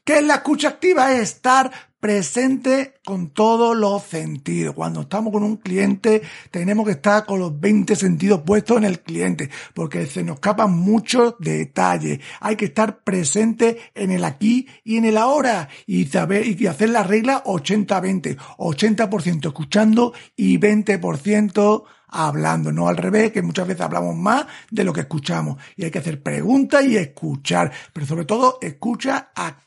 ¿Qué 0.04 0.19
es 0.19 0.25
la 0.25 0.37
escucha 0.37 0.69
activa? 0.69 1.12
Es 1.12 1.35
estar 1.35 1.71
presente 2.00 2.95
con 3.04 3.31
todos 3.31 3.76
los 3.76 4.02
sentidos. 4.02 4.75
Cuando 4.75 5.02
estamos 5.02 5.33
con 5.33 5.43
un 5.43 5.57
cliente, 5.57 6.23
tenemos 6.50 6.87
que 6.87 6.93
estar 6.93 7.26
con 7.26 7.40
los 7.40 7.59
20 7.59 7.95
sentidos 7.97 8.40
puestos 8.40 8.78
en 8.78 8.85
el 8.85 9.00
cliente, 9.00 9.50
porque 9.75 10.07
se 10.07 10.23
nos 10.23 10.37
escapan 10.37 10.71
muchos 10.71 11.35
detalles. 11.38 12.21
Hay 12.40 12.57
que 12.57 12.66
estar 12.66 13.02
presente 13.02 13.78
en 13.95 14.11
el 14.11 14.25
aquí 14.25 14.66
y 14.83 14.97
en 14.97 15.04
el 15.04 15.19
ahora 15.19 15.69
y 15.87 16.07
saber 16.07 16.47
y 16.47 16.66
hacer 16.66 16.90
la 16.90 17.02
regla 17.02 17.43
80-20. 17.45 18.37
80%, 18.59 19.47
escuchando 19.47 20.14
y 20.37 20.59
20% 20.59 21.85
hablando, 22.14 22.71
no 22.71 22.88
al 22.88 22.97
revés, 22.97 23.33
que 23.33 23.42
muchas 23.42 23.66
veces 23.66 23.83
hablamos 23.83 24.14
más 24.14 24.47
de 24.71 24.85
lo 24.85 24.92
que 24.92 25.00
escuchamos. 25.00 25.61
Y 25.76 25.85
hay 25.85 25.90
que 25.90 25.99
hacer 25.99 26.23
preguntas 26.23 26.85
y 26.85 26.97
escuchar, 26.97 27.73
pero 27.92 28.06
sobre 28.06 28.25
todo 28.25 28.59
escucha 28.62 29.30
activa, 29.35 29.64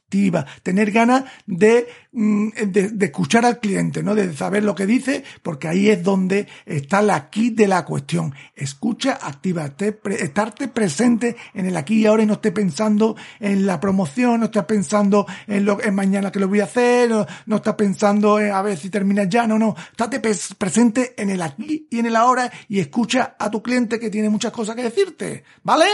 tener 0.63 0.91
ganas 0.91 1.25
de, 1.45 1.87
mm, 2.13 2.49
de, 2.67 2.89
de, 2.89 3.05
escuchar 3.05 3.45
al 3.45 3.59
cliente, 3.59 4.01
¿no? 4.03 4.15
De 4.15 4.33
saber 4.33 4.63
lo 4.63 4.73
que 4.73 4.85
dice, 4.85 5.23
porque 5.43 5.67
ahí 5.67 5.89
es 5.89 6.01
donde 6.01 6.47
está 6.65 7.01
la 7.01 7.29
kit 7.29 7.55
de 7.57 7.67
la 7.67 7.83
cuestión. 7.83 8.33
Escucha 8.55 9.19
activa, 9.21 9.73
estarte 10.11 10.69
presente 10.69 11.35
en 11.53 11.65
el 11.65 11.75
aquí 11.75 12.01
y 12.01 12.05
ahora 12.05 12.23
y 12.23 12.25
no 12.25 12.33
esté 12.33 12.53
pensando 12.53 13.17
en 13.39 13.65
la 13.65 13.81
promoción, 13.81 14.39
no 14.39 14.45
estés 14.45 14.63
pensando 14.63 15.25
en 15.45 15.65
lo 15.65 15.81
en 15.83 15.93
mañana 15.93 16.31
que 16.31 16.39
lo 16.39 16.47
voy 16.47 16.61
a 16.61 16.65
hacer, 16.65 17.09
no, 17.09 17.25
no 17.45 17.57
estás 17.57 17.75
pensando 17.75 18.39
en 18.39 18.51
a 18.51 18.61
ver 18.61 18.77
si 18.77 18.89
termina 18.89 19.25
ya, 19.25 19.45
no, 19.45 19.59
no, 19.59 19.75
estate 19.91 20.21
presente 20.57 21.15
en 21.17 21.29
el 21.29 21.41
aquí 21.41 21.87
y 21.89 21.99
en 21.99 22.05
el 22.05 22.15
ahora 22.15 22.49
y 22.69 22.79
escucha 22.79 23.35
a 23.37 23.51
tu 23.51 23.61
cliente 23.61 23.99
que 23.99 24.09
tiene 24.09 24.29
muchas 24.29 24.53
cosas 24.53 24.75
que 24.75 24.83
decirte, 24.83 25.43
¿vale? 25.63 25.85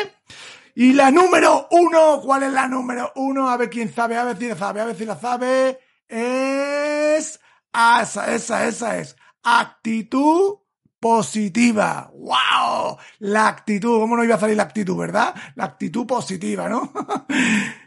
Y 0.75 0.93
la 0.93 1.11
número 1.11 1.67
uno, 1.71 2.21
¿cuál 2.21 2.43
es 2.43 2.51
la 2.51 2.67
número 2.67 3.11
uno? 3.15 3.49
A 3.49 3.57
ver 3.57 3.69
quién 3.69 3.93
sabe, 3.93 4.17
a 4.17 4.23
ver 4.23 4.37
si 4.37 4.47
la 4.47 4.55
sabe, 4.55 4.81
a 4.81 4.85
ver 4.85 4.95
si 4.95 5.05
la 5.05 5.19
sabe. 5.19 5.79
Es... 6.07 7.39
Esa, 7.73 8.33
esa, 8.33 8.67
esa 8.67 8.97
es. 8.97 9.15
Actitud 9.43 10.59
positiva. 10.99 12.11
¡Wow! 12.13 12.97
La 13.19 13.47
actitud, 13.47 13.99
¿cómo 13.99 14.15
no 14.15 14.23
iba 14.23 14.35
a 14.35 14.39
salir 14.39 14.55
la 14.55 14.63
actitud, 14.63 14.95
verdad? 14.97 15.35
La 15.55 15.65
actitud 15.65 16.07
positiva, 16.07 16.69
¿no? 16.69 16.93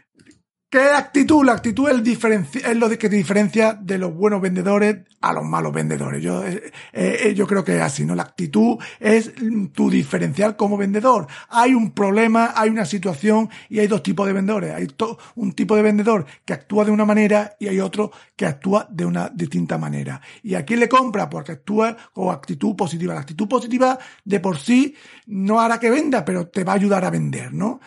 ¿Qué 0.77 0.83
actitud? 0.83 1.43
La 1.43 1.53
actitud 1.53 1.89
es, 1.89 2.77
lo 2.77 2.87
que 2.87 3.09
te 3.09 3.15
diferencia 3.15 3.73
de 3.73 3.97
los 3.97 4.13
buenos 4.13 4.39
vendedores 4.41 4.97
a 5.21 5.33
los 5.33 5.43
malos 5.43 5.73
vendedores. 5.73 6.21
Yo, 6.21 6.45
eh, 6.45 6.71
eh, 6.93 7.33
yo 7.35 7.47
creo 7.47 7.63
que 7.63 7.77
es 7.77 7.81
así, 7.81 8.05
¿no? 8.05 8.13
La 8.13 8.21
actitud 8.21 8.77
es 8.99 9.33
tu 9.73 9.89
diferencial 9.89 10.55
como 10.55 10.77
vendedor. 10.77 11.25
Hay 11.49 11.73
un 11.73 11.93
problema, 11.93 12.53
hay 12.55 12.69
una 12.69 12.85
situación 12.85 13.49
y 13.69 13.79
hay 13.79 13.87
dos 13.87 14.03
tipos 14.03 14.27
de 14.27 14.33
vendedores. 14.33 14.75
Hay 14.75 14.87
un 15.33 15.53
tipo 15.53 15.75
de 15.75 15.81
vendedor 15.81 16.27
que 16.45 16.53
actúa 16.53 16.85
de 16.85 16.91
una 16.91 17.05
manera 17.05 17.55
y 17.59 17.69
hay 17.69 17.79
otro 17.79 18.11
que 18.35 18.45
actúa 18.45 18.87
de 18.91 19.03
una 19.03 19.29
distinta 19.29 19.79
manera. 19.79 20.21
¿Y 20.43 20.53
a 20.53 20.63
quién 20.63 20.79
le 20.79 20.87
compra? 20.87 21.27
Porque 21.27 21.53
actúa 21.53 21.97
con 22.13 22.29
actitud 22.29 22.75
positiva. 22.75 23.15
La 23.15 23.21
actitud 23.21 23.47
positiva 23.47 23.97
de 24.23 24.39
por 24.39 24.59
sí 24.59 24.93
no 25.25 25.59
hará 25.59 25.79
que 25.79 25.89
venda, 25.89 26.23
pero 26.23 26.49
te 26.49 26.63
va 26.63 26.73
a 26.73 26.75
ayudar 26.75 27.03
a 27.03 27.09
vender, 27.09 27.51
¿no? 27.51 27.79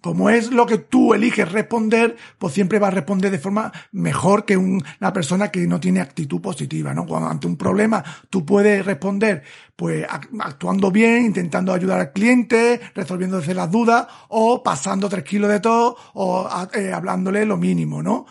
Como 0.00 0.30
es 0.30 0.50
lo 0.50 0.66
que 0.66 0.78
tú 0.78 1.14
eliges 1.14 1.50
responder, 1.50 2.16
pues 2.38 2.54
siempre 2.54 2.78
va 2.78 2.88
a 2.88 2.92
responder 2.92 3.30
de 3.30 3.38
forma 3.38 3.72
mejor 3.92 4.44
que 4.44 4.56
una 4.56 5.12
persona 5.12 5.50
que 5.50 5.66
no 5.66 5.80
tiene 5.80 6.00
actitud 6.00 6.40
positiva, 6.40 6.94
¿no? 6.94 7.06
Cuando 7.06 7.28
ante 7.28 7.46
un 7.46 7.56
problema 7.56 8.04
tú 8.30 8.44
puedes 8.44 8.84
responder, 8.84 9.42
pues 9.76 10.06
actuando 10.40 10.90
bien, 10.90 11.26
intentando 11.26 11.72
ayudar 11.72 12.00
al 12.00 12.12
cliente, 12.12 12.80
resolviéndose 12.94 13.54
las 13.54 13.70
dudas, 13.70 14.06
o 14.28 14.62
pasando 14.62 15.08
tres 15.08 15.24
kilos 15.24 15.50
de 15.50 15.60
todo, 15.60 15.96
o 16.14 16.48
eh, 16.74 16.92
hablándole 16.92 17.44
lo 17.46 17.56
mínimo, 17.56 18.02
¿no? 18.02 18.26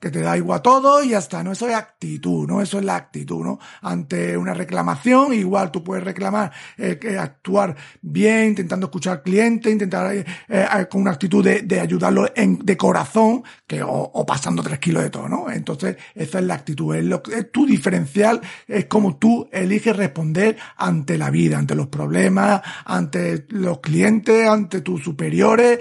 Que 0.00 0.10
te 0.10 0.20
da 0.20 0.36
igual 0.36 0.60
todo 0.62 1.02
y 1.02 1.10
ya 1.10 1.18
está, 1.18 1.42
¿no? 1.42 1.52
Eso 1.52 1.68
es 1.68 1.74
actitud, 1.74 2.46
¿no? 2.46 2.60
Eso 2.60 2.78
es 2.78 2.84
la 2.84 2.96
actitud, 2.96 3.42
¿no? 3.42 3.58
Ante 3.80 4.36
una 4.36 4.52
reclamación, 4.52 5.32
igual 5.32 5.70
tú 5.70 5.82
puedes 5.82 6.04
reclamar, 6.04 6.52
eh, 6.76 6.98
actuar 7.18 7.74
bien, 8.02 8.48
intentando 8.48 8.86
escuchar 8.86 9.14
al 9.14 9.22
cliente, 9.22 9.70
intentar 9.70 10.14
eh, 10.14 10.24
eh, 10.48 10.66
con 10.90 11.00
una 11.00 11.12
actitud 11.12 11.42
de, 11.42 11.62
de 11.62 11.80
ayudarlo 11.80 12.30
en, 12.34 12.58
de 12.58 12.76
corazón, 12.76 13.42
que 13.66 13.82
o, 13.82 14.26
pasando 14.26 14.62
tres 14.62 14.78
kilos 14.78 15.02
de 15.02 15.10
todo, 15.10 15.28
¿no? 15.28 15.50
Entonces, 15.50 15.96
esa 16.14 16.38
es 16.40 16.44
la 16.44 16.54
actitud, 16.54 16.94
es, 16.94 17.04
lo, 17.04 17.22
es 17.34 17.50
tu 17.50 17.66
diferencial, 17.66 18.40
es 18.66 18.86
como 18.86 19.16
tú 19.16 19.48
eliges 19.50 19.96
responder 19.96 20.56
ante 20.76 21.16
la 21.16 21.30
vida, 21.30 21.58
ante 21.58 21.74
los 21.74 21.86
problemas, 21.86 22.60
ante 22.84 23.46
los 23.48 23.80
clientes, 23.80 24.46
ante 24.46 24.82
tus 24.82 25.02
superiores, 25.02 25.78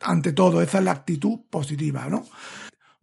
ante 0.00 0.32
todo, 0.32 0.60
esa 0.60 0.78
es 0.78 0.84
la 0.84 0.92
actitud 0.92 1.40
positiva, 1.50 2.06
¿no? 2.08 2.24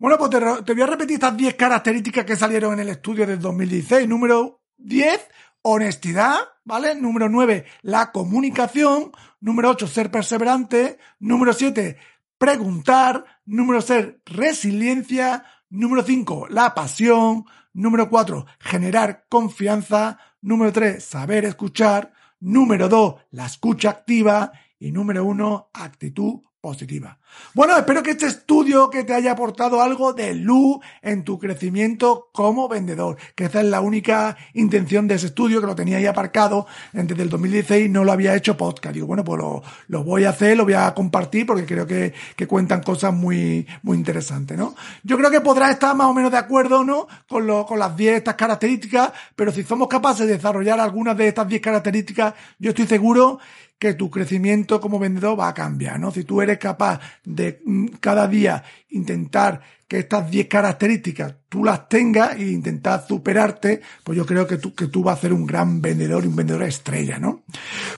Bueno, 0.01 0.17
pues 0.17 0.31
te, 0.65 0.73
voy 0.73 0.81
a 0.81 0.87
repetir 0.87 1.13
estas 1.13 1.37
10 1.37 1.53
características 1.53 2.25
que 2.25 2.35
salieron 2.35 2.73
en 2.73 2.79
el 2.79 2.89
estudio 2.89 3.27
del 3.27 3.39
2016. 3.39 4.09
Número 4.09 4.63
10, 4.79 5.29
honestidad, 5.61 6.37
¿vale? 6.65 6.95
Número 6.95 7.29
9, 7.29 7.65
la 7.83 8.11
comunicación. 8.11 9.11
Número 9.41 9.69
8, 9.69 9.85
ser 9.85 10.09
perseverante. 10.09 10.97
Número 11.19 11.53
7, 11.53 11.97
preguntar. 12.39 13.25
Número 13.45 13.79
6, 13.79 14.07
resiliencia. 14.25 15.45
Número 15.69 16.01
5, 16.01 16.47
la 16.49 16.73
pasión. 16.73 17.45
Número 17.71 18.09
4, 18.09 18.47
generar 18.57 19.27
confianza. 19.29 20.17
Número 20.41 20.73
3, 20.73 21.03
saber 21.03 21.45
escuchar. 21.45 22.11
Número 22.39 22.89
2, 22.89 23.21
la 23.29 23.45
escucha 23.45 23.91
activa. 23.91 24.51
Y 24.79 24.91
número 24.91 25.23
1, 25.25 25.69
actitud 25.75 26.41
positiva. 26.61 27.17
Bueno, 27.53 27.75
espero 27.75 28.03
que 28.03 28.11
este 28.11 28.27
estudio 28.27 28.89
que 28.89 29.03
te 29.03 29.13
haya 29.13 29.31
aportado 29.31 29.81
algo 29.81 30.13
de 30.13 30.35
luz 30.35 30.77
en 31.01 31.23
tu 31.23 31.39
crecimiento 31.39 32.29
como 32.31 32.69
vendedor, 32.69 33.17
que 33.35 33.45
esa 33.45 33.61
es 33.61 33.67
la 33.67 33.81
única 33.81 34.37
intención 34.53 35.07
de 35.07 35.15
ese 35.15 35.27
estudio, 35.27 35.59
que 35.59 35.67
lo 35.67 35.75
tenía 35.75 35.97
ahí 35.97 36.05
aparcado 36.05 36.67
desde 36.93 37.23
el 37.23 37.29
2016 37.29 37.89
no 37.89 38.03
lo 38.03 38.11
había 38.11 38.35
hecho 38.35 38.55
podcast. 38.55 38.93
Digo, 38.93 39.07
bueno, 39.07 39.23
pues 39.23 39.39
lo, 39.39 39.63
lo 39.87 40.03
voy 40.03 40.25
a 40.25 40.29
hacer, 40.29 40.55
lo 40.55 40.63
voy 40.63 40.73
a 40.73 40.93
compartir 40.93 41.45
porque 41.45 41.65
creo 41.65 41.87
que, 41.87 42.13
que, 42.35 42.47
cuentan 42.47 42.83
cosas 42.83 43.13
muy, 43.13 43.65
muy 43.81 43.97
interesantes, 43.97 44.57
¿no? 44.57 44.75
Yo 45.03 45.17
creo 45.17 45.31
que 45.31 45.41
podrás 45.41 45.71
estar 45.71 45.95
más 45.95 46.07
o 46.07 46.13
menos 46.13 46.31
de 46.31 46.37
acuerdo, 46.37 46.83
¿no? 46.83 47.07
Con, 47.27 47.47
lo, 47.47 47.65
con 47.65 47.79
las 47.79 47.95
10 47.95 48.17
estas 48.17 48.35
características, 48.35 49.11
pero 49.35 49.51
si 49.51 49.63
somos 49.63 49.87
capaces 49.87 50.27
de 50.27 50.33
desarrollar 50.33 50.79
algunas 50.79 51.17
de 51.17 51.27
estas 51.27 51.47
10 51.47 51.61
características, 51.61 52.33
yo 52.59 52.69
estoy 52.69 52.87
seguro 52.87 53.39
que 53.81 53.95
tu 53.95 54.11
crecimiento 54.11 54.79
como 54.79 54.99
vendedor 54.99 55.39
va 55.39 55.47
a 55.47 55.55
cambiar, 55.55 55.99
¿no? 55.99 56.11
Si 56.11 56.23
tú 56.23 56.39
eres 56.39 56.59
capaz 56.59 56.99
de 57.25 57.63
mm, 57.65 57.87
cada 57.99 58.27
día 58.27 58.63
intentar 58.91 59.61
que 59.91 59.99
estas 59.99 60.31
10 60.31 60.47
características 60.47 61.35
tú 61.49 61.65
las 61.65 61.89
tengas 61.89 62.37
e 62.37 62.43
intentar 62.43 63.05
superarte, 63.05 63.81
pues 64.05 64.17
yo 64.17 64.25
creo 64.25 64.47
que 64.47 64.55
tú, 64.55 64.73
que 64.73 64.87
tú 64.87 65.03
vas 65.03 65.17
a 65.17 65.21
ser 65.23 65.33
un 65.33 65.45
gran 65.45 65.81
vendedor 65.81 66.23
y 66.23 66.27
un 66.27 66.35
vendedor 66.37 66.63
estrella, 66.63 67.19
¿no? 67.19 67.43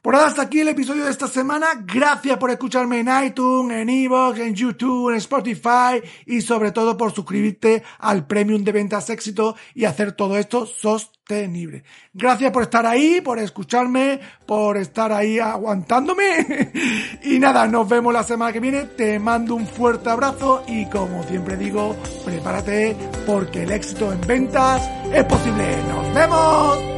Por 0.02 0.16
ahora 0.16 0.26
hasta 0.26 0.42
aquí 0.42 0.62
el 0.62 0.70
episodio 0.70 1.06
de 1.06 1.12
esta 1.12 1.28
semana. 1.28 1.68
Gracias 1.86 2.40
por 2.40 2.50
escucharme 2.50 3.02
en 3.02 3.10
iTunes, 3.26 3.78
en 3.78 3.90
Evox, 3.90 4.40
en 4.40 4.56
YouTube, 4.56 5.12
en 5.12 5.18
Spotify 5.18 6.02
y 6.26 6.42
sobre 6.42 6.72
todo 6.72 6.98
por 6.98 7.14
suscribirte 7.14 7.84
al 8.00 8.26
Premium 8.26 8.64
de 8.64 8.72
Ventas 8.72 9.12
Éxito 9.12 9.56
y 9.76 9.86
hacer 9.86 10.14
todo 10.14 10.36
esto 10.36 10.66
sostenible. 10.66 11.84
Gracias 12.12 12.52
por 12.52 12.64
estar 12.64 12.88
ahí, 12.88 13.22
por 13.22 13.38
escucharme, 13.38 14.20
por 14.48 14.78
estar 14.78 15.12
ahí 15.12 15.38
aguantándome. 15.38 16.72
y 17.24 17.38
nada, 17.38 17.68
nos 17.68 17.88
vemos 17.88 18.12
la 18.12 18.24
semana 18.24 18.52
que 18.52 18.60
viene. 18.60 18.86
Te 18.86 19.20
mando 19.20 19.54
un 19.54 19.68
fuerte 19.68 20.10
abrazo 20.10 20.64
y 20.84 20.86
como 20.88 21.24
siempre 21.24 21.56
digo, 21.58 21.96
prepárate 22.26 22.96
porque 23.26 23.64
el 23.64 23.72
éxito 23.72 24.12
en 24.12 24.22
ventas 24.22 24.82
es 25.14 25.24
posible. 25.26 25.78
¡Nos 25.88 26.14
vemos! 26.14 26.93